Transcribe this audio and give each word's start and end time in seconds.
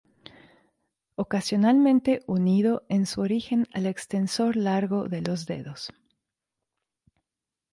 Ocasionalmente 1.13 2.23
unido 2.25 2.83
en 2.89 3.05
su 3.05 3.21
origen 3.21 3.67
al 3.71 3.85
extensor 3.85 4.55
largo 4.55 5.07
de 5.07 5.21
los 5.21 5.45
dedos. 5.45 5.93